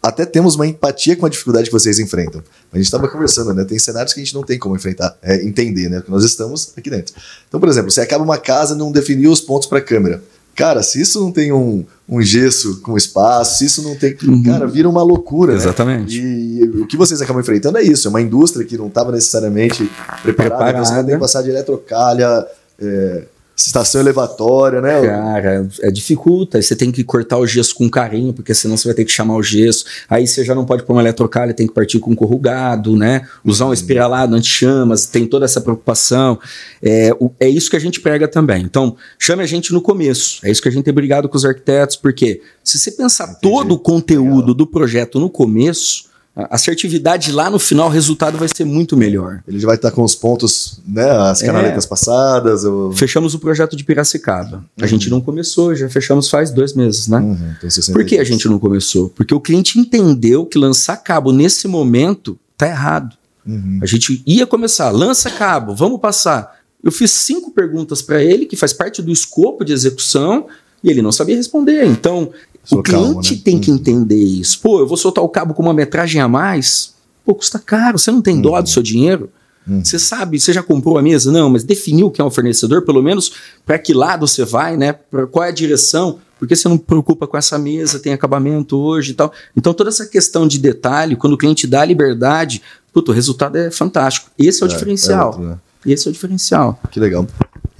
[0.02, 2.42] até temos uma empatia com a dificuldade que vocês enfrentam.
[2.70, 3.64] A gente estava conversando, né?
[3.64, 5.96] Tem cenários que a gente não tem como enfrentar, é, entender, né?
[5.96, 7.14] Porque nós estamos aqui dentro.
[7.48, 10.22] Então, por exemplo, você acaba uma casa e não definiu os pontos para a câmera.
[10.54, 14.16] Cara, se isso não tem um, um gesso com espaço, se isso não tem.
[14.22, 14.42] Uhum.
[14.42, 15.52] Cara, vira uma loucura.
[15.52, 15.58] Né?
[15.58, 16.20] Exatamente.
[16.20, 16.28] Né?
[16.28, 19.10] E, e, o que vocês acabam enfrentando é isso: é uma indústria que não estava
[19.10, 19.90] necessariamente
[20.22, 20.84] preparada, preparada.
[20.84, 22.46] Você tem que passar de eletrocalha.
[22.80, 23.24] É,
[23.56, 25.00] estação elevatória, né?
[25.06, 26.60] Cara, é dificulta.
[26.60, 29.36] Você tem que cortar o gesso com carinho, porque senão você vai ter que chamar
[29.36, 29.84] o gesso.
[30.08, 33.26] Aí você já não pode pôr uma eletrocalha, tem que partir com corrugado, né?
[33.44, 33.74] Usar um uhum.
[33.74, 36.38] espiralado anti-chamas, tem toda essa preocupação.
[36.82, 38.62] É, o, é isso que a gente prega também.
[38.62, 40.40] Então, chame a gente no começo.
[40.44, 43.40] É isso que a gente tem brigado com os arquitetos, porque se você pensar Entendi.
[43.40, 44.54] todo o conteúdo Legal.
[44.54, 49.40] do projeto no começo, a assertividade lá no final, o resultado vai ser muito melhor.
[49.46, 51.46] Ele vai estar com os pontos, né, as é.
[51.46, 51.88] canaletas é.
[51.88, 52.64] passadas.
[52.64, 52.92] Ou...
[52.92, 54.56] Fechamos o projeto de Piracicaba.
[54.56, 54.84] Uhum.
[54.84, 57.18] A gente não começou, já fechamos faz dois meses, né?
[57.18, 57.54] Uhum,
[57.92, 59.10] Por que a gente não começou?
[59.10, 63.16] Porque o cliente entendeu que lançar cabo nesse momento tá errado.
[63.46, 63.78] Uhum.
[63.80, 66.58] A gente ia começar, lança cabo, vamos passar.
[66.82, 70.48] Eu fiz cinco perguntas para ele, que faz parte do escopo de execução,
[70.84, 71.86] e ele não sabia responder.
[71.86, 72.30] Então,
[72.70, 73.40] o cliente né?
[73.42, 73.76] tem que uhum.
[73.76, 74.60] entender isso.
[74.60, 76.94] Pô, eu vou soltar o cabo com uma metragem a mais.
[77.24, 77.98] Pô, custa caro.
[77.98, 78.66] Você não tem dó do uhum.
[78.66, 79.30] seu dinheiro?
[79.66, 79.82] Uhum.
[79.82, 81.32] Você sabe, você já comprou a mesa?
[81.32, 83.32] Não, mas definiu que é um fornecedor, pelo menos
[83.64, 84.92] para que lado você vai, né?
[84.92, 86.18] Pra qual é a direção?
[86.38, 89.32] Porque você não preocupa com essa mesa, tem acabamento hoje e tal.
[89.56, 92.60] Então, toda essa questão de detalhe, quando o cliente dá liberdade,
[92.92, 94.30] puto, o resultado é fantástico.
[94.38, 95.22] Esse é o é, diferencial.
[95.22, 95.58] É outro, né?
[95.86, 96.78] Esse é o diferencial.
[96.90, 97.26] Que legal.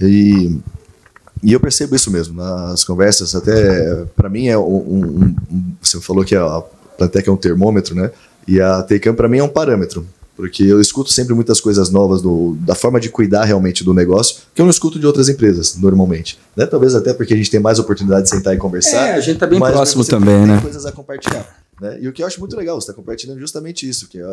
[0.01, 0.57] E,
[1.43, 3.35] e eu percebo isso mesmo nas conversas.
[3.35, 6.63] Até para mim é um, um, um, Você falou que a
[6.97, 8.11] Plantec é um termômetro, né?
[8.47, 12.21] E a Tecam para mim é um parâmetro porque eu escuto sempre muitas coisas novas
[12.21, 15.77] do, da forma de cuidar realmente do negócio, que eu não escuto de outras empresas,
[15.77, 16.37] normalmente.
[16.55, 16.65] Né?
[16.65, 19.07] Talvez até porque a gente tem mais oportunidade de sentar e conversar.
[19.07, 20.59] É, a gente está bem próximo também, né?
[20.61, 21.47] coisas a compartilhar.
[21.79, 21.99] Né?
[22.01, 24.25] E o que eu acho muito legal, você está compartilhando justamente isso, que é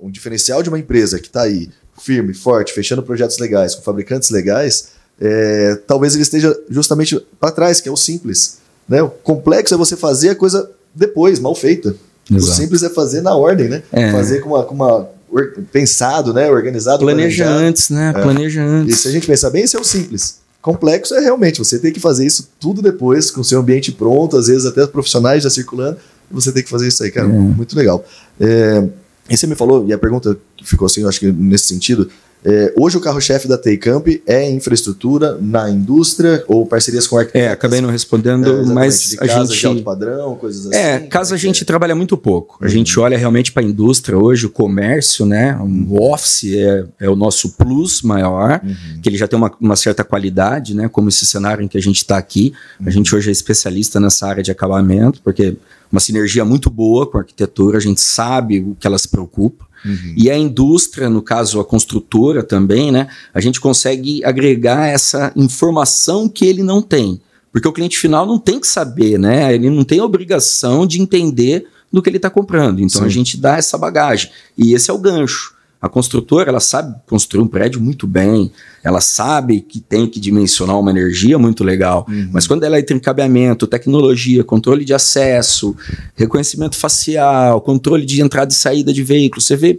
[0.00, 1.68] um diferencial de uma empresa que está aí,
[2.00, 7.80] firme, forte, fechando projetos legais, com fabricantes legais, é, talvez ele esteja justamente para trás,
[7.80, 8.58] que é o simples.
[8.88, 9.02] Né?
[9.02, 11.94] O complexo é você fazer a coisa depois, mal feita.
[12.30, 12.52] Exato.
[12.52, 13.82] O simples é fazer na ordem, né?
[13.92, 14.10] É.
[14.10, 15.08] Fazer com uma, com uma
[15.72, 16.50] pensado, né?
[16.50, 17.00] Organizado.
[17.00, 18.12] Planeja antes, né?
[18.16, 18.22] É.
[18.22, 18.94] Planeja antes.
[18.94, 20.38] E se a gente pensar bem, isso é o simples.
[20.62, 24.36] Complexo é realmente você tem que fazer isso tudo depois, com o seu ambiente pronto,
[24.36, 25.98] às vezes até os profissionais já circulando,
[26.30, 27.26] você tem que fazer isso aí, cara.
[27.26, 27.30] É.
[27.30, 28.02] Muito legal.
[28.40, 28.82] É,
[29.28, 32.08] e você me falou, e a pergunta ficou assim, eu acho que nesse sentido,
[32.44, 37.48] é, hoje o carro-chefe da Taycamp é infraestrutura na indústria ou parcerias com arquitetos?
[37.48, 40.76] É, acabei não respondendo, é, mas a gente de alto padrão, coisas assim.
[40.76, 41.64] É, casa a é gente é?
[41.64, 42.58] trabalha muito pouco.
[42.60, 42.70] A uhum.
[42.70, 45.58] gente olha realmente para a indústria hoje, o comércio, né?
[45.88, 49.00] O office é, é o nosso plus maior, uhum.
[49.00, 50.86] que ele já tem uma, uma, certa qualidade, né?
[50.86, 52.52] Como esse cenário em que a gente está aqui.
[52.78, 52.88] Uhum.
[52.88, 55.56] A gente hoje é especialista nessa área de acabamento, porque
[55.94, 59.64] uma sinergia muito boa com a arquitetura, a gente sabe o que ela se preocupa.
[59.84, 60.14] Uhum.
[60.16, 63.06] E a indústria, no caso a construtora também, né?
[63.32, 67.20] A gente consegue agregar essa informação que ele não tem.
[67.52, 69.54] Porque o cliente final não tem que saber, né?
[69.54, 72.80] Ele não tem a obrigação de entender do que ele está comprando.
[72.80, 73.06] Então Sim.
[73.06, 74.30] a gente dá essa bagagem.
[74.58, 75.53] E esse é o gancho.
[75.84, 78.50] A construtora, ela sabe construir um prédio muito bem,
[78.82, 82.30] ela sabe que tem que dimensionar uma energia muito legal, uhum.
[82.32, 85.76] mas quando ela entra em cabeamento, tecnologia, controle de acesso,
[86.16, 89.78] reconhecimento facial, controle de entrada e saída de veículo, você vê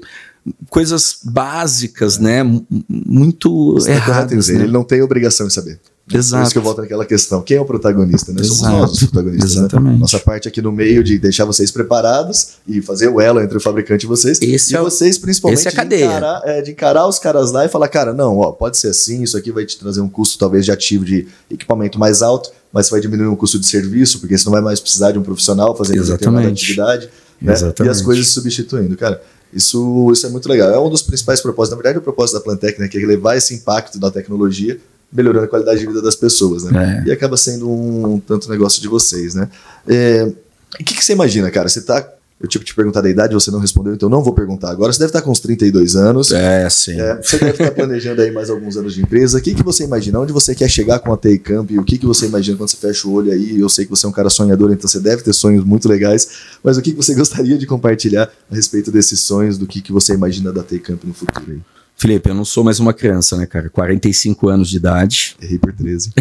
[0.69, 2.21] coisas básicas, é.
[2.21, 4.49] né, muito erradas.
[4.49, 4.61] Né?
[4.61, 5.79] Ele não tem obrigação de saber.
[6.13, 6.41] Exato.
[6.41, 7.41] Por isso que eu volto naquela questão.
[7.41, 8.31] Quem é o protagonista?
[8.31, 8.43] Né?
[8.43, 9.55] Somos nós os protagonistas.
[9.55, 9.61] Né?
[9.61, 9.93] Exatamente.
[9.93, 9.99] Né?
[9.99, 13.59] Nossa parte aqui no meio de deixar vocês preparados e fazer o elo entre o
[13.59, 14.39] fabricante e vocês.
[14.39, 16.07] Esse e é vocês, principalmente, esse é a cadeia.
[16.07, 18.89] De, encarar, é, de encarar os caras lá e falar, cara, não, ó, pode ser
[18.89, 22.51] assim, isso aqui vai te trazer um custo talvez de ativo de equipamento mais alto,
[22.71, 25.23] mas vai diminuir o custo de serviço, porque você não vai mais precisar de um
[25.23, 27.09] profissional fazendo determinada atividade.
[27.41, 27.53] Né?
[27.83, 28.95] E as coisas se substituindo.
[28.95, 29.19] Cara,
[29.51, 30.69] isso, isso é muito legal.
[30.69, 31.77] É um dos principais propósitos.
[31.77, 34.79] Na verdade, o propósito da Plantec né, que é levar esse impacto da tecnologia
[35.11, 37.03] melhorando a qualidade de vida das pessoas, né?
[37.05, 37.09] É.
[37.09, 39.49] E acaba sendo um tanto negócio de vocês, né?
[39.87, 40.31] É,
[40.79, 41.69] o que, que, você imagina, cara?
[41.69, 42.11] Você tá.
[42.37, 44.91] Eu tive que te perguntar da idade, você não respondeu, então não vou perguntar agora.
[44.91, 46.33] Você deve estar com uns 32 anos.
[46.33, 46.99] É, sim.
[46.99, 49.37] É, você deve estar planejando aí mais alguns anos de empresa.
[49.37, 50.19] O que, que você imagina?
[50.19, 51.71] Onde você quer chegar com a TI Camp?
[51.71, 53.57] O que, que você imagina quando você fecha o olho aí?
[53.57, 56.27] Eu sei que você é um cara sonhador, então você deve ter sonhos muito legais.
[56.61, 59.93] Mas o que, que você gostaria de compartilhar a respeito desses sonhos, do que, que
[59.93, 61.61] você imagina da TI Camp no futuro aí?
[61.97, 63.69] Felipe, eu não sou mais uma criança, né, cara?
[63.69, 65.35] 45 anos de idade.
[65.41, 66.11] Errei por 13.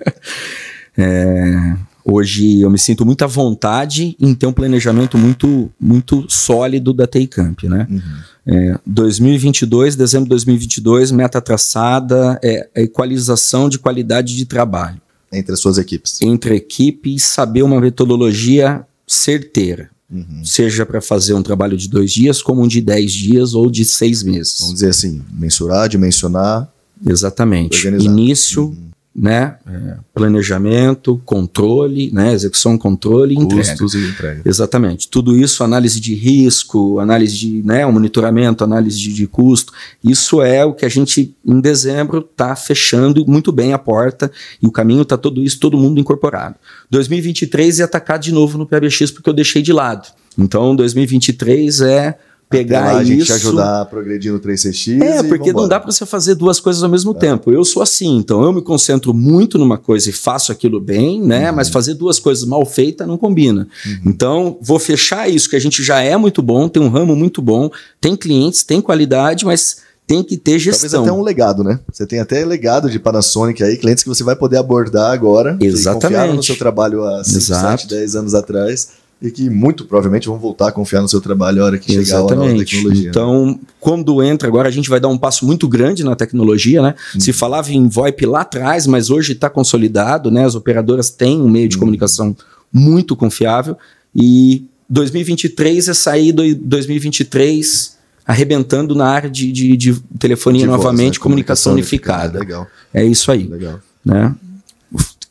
[0.96, 6.92] é, hoje eu me sinto muito à vontade em ter um planejamento muito, muito sólido
[6.92, 7.86] da Camp, né?
[7.90, 8.00] Uhum.
[8.44, 15.00] É, 2022, dezembro de 2022, meta traçada é a equalização de qualidade de trabalho.
[15.32, 16.20] Entre as suas equipes.
[16.20, 19.90] Entre equipes, saber uma metodologia certeira.
[20.12, 20.44] Uhum.
[20.44, 23.84] Seja para fazer um trabalho de dois dias, como um de dez dias ou de
[23.84, 24.58] seis meses.
[24.60, 26.70] Vamos dizer assim, mensurar, dimensionar.
[27.04, 27.86] Exatamente.
[27.86, 28.10] Organizar.
[28.12, 29.56] Início, uhum né?
[29.66, 32.32] É, planejamento, controle, né?
[32.32, 34.06] Execução, controle e Custos entrega.
[34.06, 34.42] e entrega.
[34.44, 35.08] Exatamente.
[35.08, 37.84] Tudo isso, análise de risco, análise de, né?
[37.84, 39.72] O monitoramento, análise de, de custo.
[40.02, 44.66] Isso é o que a gente, em dezembro, está fechando muito bem a porta e
[44.66, 46.56] o caminho está tudo isso, todo mundo incorporado.
[46.90, 50.08] 2023 ia atacar de novo no PBX porque eu deixei de lado.
[50.38, 52.18] Então, 2023 é
[52.52, 53.32] pegar a gente isso.
[53.32, 55.02] ajudar a progredir no 3CX.
[55.02, 57.14] É, porque não dá para você fazer duas coisas ao mesmo é.
[57.14, 57.50] tempo.
[57.50, 61.50] Eu sou assim, então eu me concentro muito numa coisa e faço aquilo bem, né?
[61.50, 61.56] Uhum.
[61.56, 63.66] Mas fazer duas coisas mal feitas não combina.
[63.84, 64.00] Uhum.
[64.06, 67.42] Então, vou fechar isso, que a gente já é muito bom, tem um ramo muito
[67.42, 70.90] bom, tem clientes, tem qualidade, mas tem que ter gestão.
[70.90, 71.80] Talvez até um legado, né?
[71.90, 75.56] Você tem até legado de Panasonic aí, clientes que você vai poder abordar agora.
[75.60, 76.00] Exatamente.
[76.00, 80.26] Que confiaram no seu trabalho há 5, 7, 10 anos atrás e que muito provavelmente
[80.26, 83.04] vão voltar a confiar no seu trabalho a hora que chegar a nova tecnologia.
[83.04, 83.08] Né?
[83.08, 86.94] Então, quando entra agora, a gente vai dar um passo muito grande na tecnologia, né?
[87.14, 87.20] Hum.
[87.20, 90.44] Se falava em VoIP lá atrás, mas hoje está consolidado, né?
[90.44, 91.80] As operadoras têm um meio de hum.
[91.80, 92.36] comunicação
[92.72, 93.76] muito confiável
[94.14, 100.78] e 2023 é sair do 2023 arrebentando na área de, de, de telefonia De voz,
[100.78, 101.22] novamente, né?
[101.22, 102.38] comunicação, unificada.
[102.40, 103.80] Legal, É isso aí, legal.
[104.04, 104.34] né?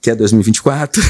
[0.01, 1.01] Que é 2024?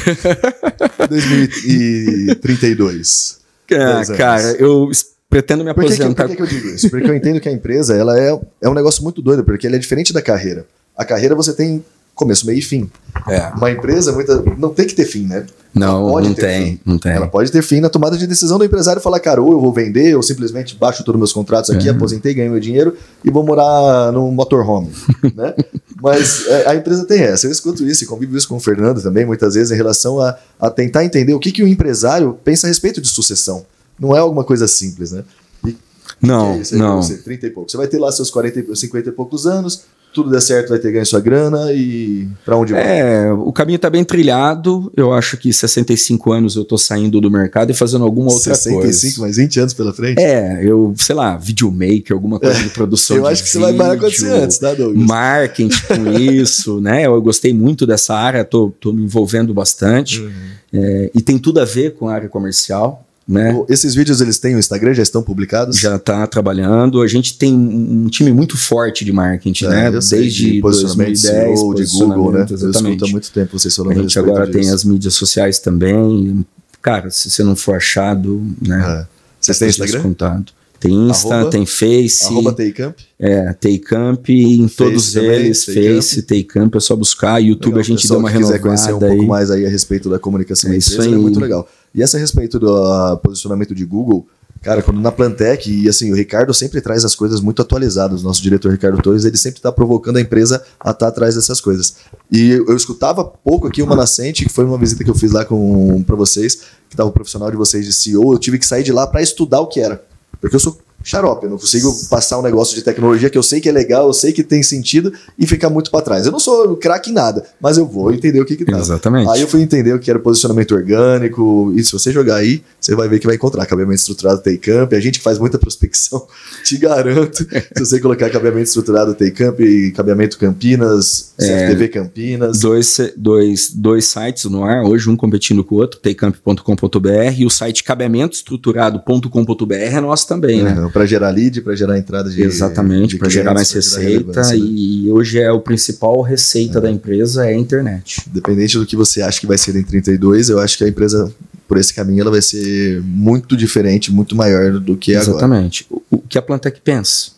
[1.08, 3.38] 2032.
[3.72, 4.18] Ah, Dez anos.
[4.18, 4.90] cara, eu
[5.30, 6.24] pretendo me Por que, que, aposentar.
[6.28, 6.90] por que que eu digo isso?
[6.90, 9.76] Porque eu entendo que a empresa ela é, é um negócio muito doido, porque ela
[9.76, 10.66] é diferente da carreira.
[10.96, 11.82] A carreira você tem
[12.14, 12.90] começo, meio e fim.
[13.28, 13.48] É.
[13.56, 15.46] Uma empresa muita, não tem que ter fim, né?
[15.74, 16.80] Não, não ter tem, fim.
[16.84, 17.12] não tem.
[17.12, 19.72] Ela pode ter fim na tomada de decisão do empresário falar, cara, ou eu vou
[19.72, 21.90] vender, ou simplesmente baixo todos os meus contratos aqui, É.
[21.92, 22.94] aposentei, ganhei meu dinheiro
[23.24, 24.90] e vou morar num motorhome,
[25.34, 25.54] né?
[26.02, 27.46] Mas é, a empresa tem essa.
[27.46, 30.36] Eu escuto isso e convivo isso com o Fernando também, muitas vezes, em relação a,
[30.60, 33.64] a tentar entender o que, que o empresário pensa a respeito de sucessão.
[33.98, 35.22] Não é alguma coisa simples, né?
[35.66, 35.76] E
[36.20, 37.00] Não, é isso aí não.
[37.02, 37.70] Você, 30 e pouco.
[37.70, 40.78] Você vai ter lá seus 40, e- 50 e poucos anos, tudo der certo, vai
[40.78, 42.82] ter ganho sua grana e pra onde vai?
[42.82, 44.92] É, o caminho tá bem trilhado.
[44.96, 48.80] Eu acho que 65 anos eu tô saindo do mercado e fazendo alguma outra 65,
[48.82, 49.20] coisa.
[49.20, 50.20] mais 20 anos pela frente?
[50.20, 53.72] É, eu, sei lá, videomaker, alguma coisa de produção eu de acho que você vai
[53.72, 55.06] vídeo, acontecer antes, tá, Douglas?
[55.06, 57.06] marketing com isso, né?
[57.06, 60.20] Eu gostei muito dessa área, tô, tô me envolvendo bastante.
[60.20, 60.32] Uhum.
[60.74, 63.64] É, e tem tudo a ver com a área comercial, né?
[63.68, 65.78] Esses vídeos eles têm o Instagram, já estão publicados?
[65.78, 67.00] Já está trabalhando.
[67.00, 69.88] A gente tem um time muito forte de marketing, É, né?
[69.88, 72.40] eu Desde de posicionamento 2010, SEO, de Google, né?
[72.40, 73.12] Eu escuto há Exatamente.
[73.12, 74.74] muito tempo vocês falando A gente agora tem disso.
[74.74, 76.44] as mídias sociais também.
[76.80, 79.06] Cara, se você não for achado, né?
[79.08, 79.12] É.
[79.40, 79.92] Vocês têm tá Instagram?
[79.94, 80.52] descontado.
[80.82, 82.94] Tem Insta, Arroba- tem Face, Arroba Taycamp?
[83.18, 85.94] é, Taycamp, em todos também, eles, Taycamp.
[85.94, 87.38] Face, Taycamp, é só buscar.
[87.38, 89.28] YouTube Legal, a gente deu uma que quiser conhecer um renovada pouco aí.
[89.28, 91.20] mais aí a respeito da comunicação É da isso empresa, é aí.
[91.20, 91.68] muito legal.
[91.94, 94.26] E essa a respeito do ah, posicionamento de Google,
[94.60, 98.24] cara, quando na Plantec, e assim, o Ricardo sempre traz as coisas muito atualizadas, o
[98.24, 101.94] nosso diretor Ricardo Torres, ele sempre está provocando a empresa a estar atrás dessas coisas.
[102.30, 105.30] E eu, eu escutava pouco aqui uma nascente, que foi uma visita que eu fiz
[105.32, 106.54] lá com para vocês,
[106.88, 109.22] que estava o profissional de vocês de CEO, eu tive que sair de lá para
[109.22, 110.02] estudar o que era.
[110.42, 113.60] Porque eu sou xarope, eu não consigo passar um negócio de tecnologia que eu sei
[113.60, 116.26] que é legal, eu sei que tem sentido e ficar muito para trás.
[116.26, 118.78] Eu não sou craque em nada, mas eu vou entender o que que tá.
[118.78, 119.28] Exatamente.
[119.30, 122.94] Aí eu fui entender o que era posicionamento orgânico, e se você jogar aí, você
[122.94, 124.92] vai ver que vai encontrar cabeamento estruturado Taycamp.
[124.92, 126.26] A gente faz muita prospecção,
[126.64, 131.66] te garanto, se você colocar cabeamento estruturado Taycamp e cabeamento Campinas, É.
[131.66, 137.32] CFTV Campinas, Dois, dois, dois sites no ar, hoje um competindo com o outro, taycamp.com.br
[137.36, 140.90] e o site cabeamentoestruturado.com.br é nosso também, né?
[140.92, 144.60] Para gerar lead, para gerar entrada de Exatamente, para gerar mais gerar receita relevância, né?
[144.60, 148.22] e hoje é o principal receita da empresa é a internet.
[148.26, 151.32] Dependente do que você acha que vai ser em 32, eu acho que a empresa,
[151.66, 155.30] por esse caminho, ela vai ser muito diferente, muito maior do que é agora.
[155.30, 155.86] Exatamente.
[155.90, 157.32] O, o que a Plantec pensa?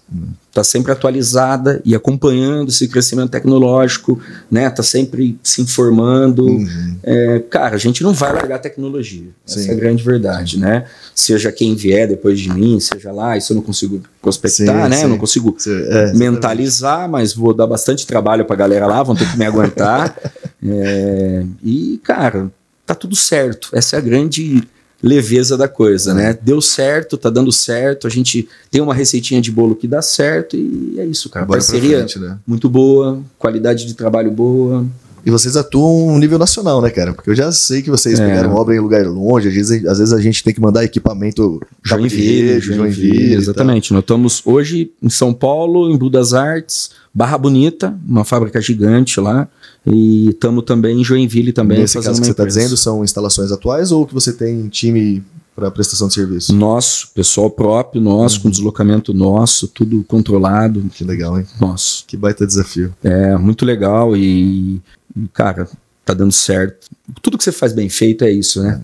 [0.48, 4.70] Está sempre atualizada e acompanhando esse crescimento tecnológico, né?
[4.70, 6.46] Tá sempre se informando.
[6.46, 6.96] Uhum.
[7.02, 9.30] É, cara, a gente não vai largar a tecnologia.
[9.46, 9.70] Essa Sim.
[9.70, 10.84] é a grande verdade, né?
[11.12, 14.96] Seja quem vier depois de mim, seja lá, isso eu não consigo prospectar, Sim, né?
[14.96, 15.02] sim.
[15.02, 19.28] Eu não consigo é, mentalizar, mas vou dar bastante trabalho pra galera lá, vão ter
[19.28, 20.16] que me aguentar.
[20.66, 22.50] É, e, cara,
[22.86, 23.68] tá tudo certo.
[23.74, 24.66] Essa é a grande
[25.04, 26.38] leveza da coisa, né?
[26.40, 30.56] Deu certo, tá dando certo, a gente tem uma receitinha de bolo que dá certo
[30.56, 31.44] e é isso, cara.
[31.44, 32.38] Bora Parceria frente, né?
[32.46, 34.86] muito boa, qualidade de trabalho boa.
[35.26, 37.14] E vocês atuam no nível nacional, né, cara?
[37.14, 38.26] Porque eu já sei que vocês É.
[38.28, 41.60] pegaram obra em lugar longe, às vezes, às vezes a gente tem que mandar equipamento
[41.82, 43.38] Joinville, Joinville, e tal.
[43.38, 43.92] exatamente.
[43.92, 49.46] Nós estamos hoje em São Paulo, em Budas Artes, Barra Bonita, uma fábrica gigante lá,
[49.86, 53.92] e estamos também em Joinville também Nesse caso que você está dizendo, são instalações atuais
[53.92, 55.22] ou que você tem time
[55.54, 56.52] para prestação de serviço?
[56.52, 58.42] Nosso, pessoal próprio, nosso, Uhum.
[58.42, 61.46] com deslocamento nosso, tudo controlado, Que legal, hein?
[61.60, 62.04] nosso.
[62.08, 62.92] Que baita desafio.
[63.04, 64.82] É muito legal e,
[65.16, 65.68] e, cara,
[66.04, 66.88] tá dando certo.
[67.22, 68.80] Tudo que você faz bem feito é isso, né?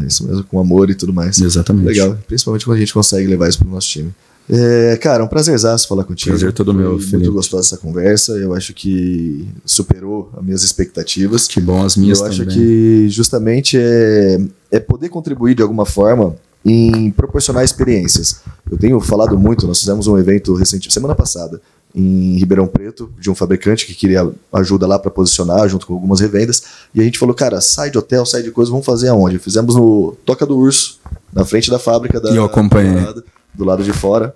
[0.00, 1.38] É isso mesmo, com amor e tudo mais.
[1.38, 1.86] Exatamente.
[1.86, 4.10] Legal, principalmente quando a gente consegue levar isso para o nosso time.
[4.48, 6.30] É, cara, um prazerzaço falar contigo.
[6.30, 7.16] Prazer todo meu, Foi Felipe.
[7.16, 8.32] Muito gostosa essa conversa.
[8.32, 11.46] Eu acho que superou as minhas expectativas.
[11.48, 12.54] Que bom, as minhas eu acho também.
[12.56, 14.38] que justamente é,
[14.70, 18.40] é poder contribuir de alguma forma em proporcionar experiências.
[18.70, 21.60] Eu tenho falado muito, nós fizemos um evento recente, semana passada,
[21.94, 26.20] em Ribeirão Preto, de um fabricante que queria ajuda lá para posicionar, junto com algumas
[26.20, 26.62] revendas,
[26.94, 29.38] e a gente falou, cara, sai de hotel, sai de coisa, vamos fazer aonde?
[29.38, 30.98] Fizemos no Toca do Urso,
[31.32, 32.94] na frente da fábrica da E eu acompanhei.
[32.94, 33.22] lado,
[33.54, 34.34] do lado de fora.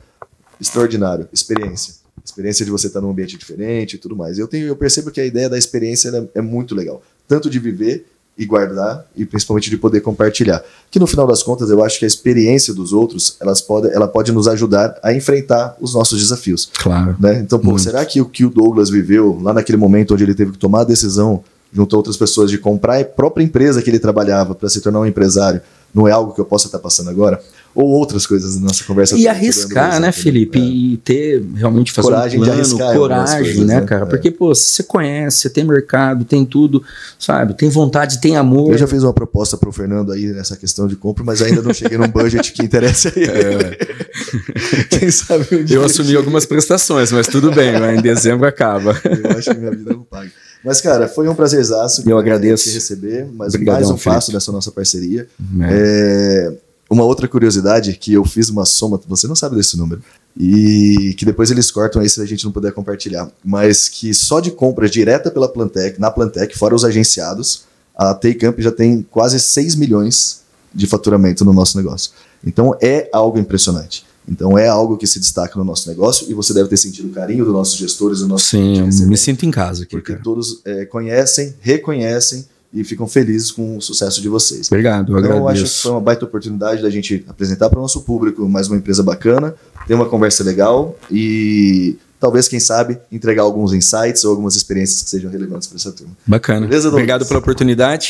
[0.60, 1.94] Extraordinário, experiência.
[2.24, 4.38] Experiência de você estar num ambiente diferente e tudo mais.
[4.38, 7.02] Eu, tenho, eu percebo que a ideia da experiência ela é muito legal.
[7.26, 8.06] Tanto de viver
[8.38, 10.62] e guardar, e principalmente de poder compartilhar.
[10.92, 14.06] Que no final das contas, eu acho que a experiência dos outros, elas pode, ela
[14.06, 16.70] pode nos ajudar a enfrentar os nossos desafios.
[16.78, 17.16] Claro.
[17.18, 17.40] Né?
[17.40, 20.52] Então, pô, será que o que o Douglas viveu lá naquele momento onde ele teve
[20.52, 23.98] que tomar a decisão junto a outras pessoas de comprar a própria empresa que ele
[23.98, 25.60] trabalhava para se tornar um empresário,
[25.92, 27.42] não é algo que eu possa estar passando agora?
[27.78, 29.16] Ou outras coisas da nossa conversa.
[29.16, 30.58] E arriscar, né, Felipe?
[30.58, 30.62] É.
[30.62, 33.86] E ter realmente fazer coragem um plano, de arriscar coragem, coisas, né, né?
[33.86, 34.02] cara?
[34.02, 34.06] É.
[34.06, 36.82] Porque, pô, você conhece, você tem mercado, tem tudo,
[37.16, 37.54] sabe?
[37.54, 38.72] Tem vontade, tem amor.
[38.72, 41.72] Eu já fiz uma proposta pro Fernando aí nessa questão de compra, mas ainda não
[41.72, 43.78] cheguei num budget que interessa a ele.
[44.90, 45.78] Quem sabe um dia É.
[45.78, 48.90] Eu assumi algumas prestações, mas tudo bem, mas em dezembro acaba.
[49.06, 50.32] Eu acho que minha vida não paga.
[50.64, 52.64] Mas, cara, foi um prazerzaço Eu agradeço.
[52.64, 54.16] te receber, mas Obrigadão, mais um Felipe.
[54.16, 55.28] passo dessa nossa parceria.
[55.60, 55.68] É.
[55.70, 56.52] É,
[56.90, 60.02] uma outra curiosidade que eu fiz uma soma, você não sabe desse número,
[60.36, 64.40] e que depois eles cortam aí se a gente não puder compartilhar, mas que só
[64.40, 69.40] de compras direta pela Plantec, na Plantec, fora os agenciados, a Taycamp já tem quase
[69.40, 72.12] 6 milhões de faturamento no nosso negócio.
[72.44, 74.06] Então é algo impressionante.
[74.28, 77.12] Então é algo que se destaca no nosso negócio e você deve ter sentido o
[77.12, 80.22] carinho dos nossos gestores, do nosso Sim, eu me sinto em casa aqui, porque cara.
[80.22, 84.66] todos é, conhecem, reconhecem e ficam felizes com o sucesso de vocês.
[84.70, 85.82] Obrigado, eu Então, eu acho que agradeço.
[85.82, 89.54] foi uma baita oportunidade da gente apresentar para o nosso público mais uma empresa bacana,
[89.86, 95.08] ter uma conversa legal e talvez, quem sabe, entregar alguns insights ou algumas experiências que
[95.08, 96.12] sejam relevantes para essa turma.
[96.26, 96.66] Bacana.
[96.66, 96.94] Beleza, Douglas?
[97.02, 98.08] Obrigado pela oportunidade.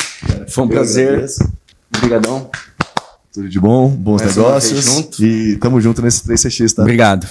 [0.49, 1.07] Foi um prazer.
[1.09, 1.49] agradeço.
[1.95, 2.49] Obrigadão.
[3.31, 5.23] Tudo de bom, bons Mais negócios junto.
[5.23, 6.81] e tamo junto nesse 3CX, tá?
[6.81, 7.27] Obrigado.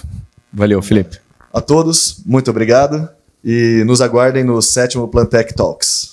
[0.53, 1.19] Valeu, Felipe.
[1.53, 3.09] A todos, muito obrigado
[3.45, 6.08] e nos aguardem no sétimo Plantec Talks.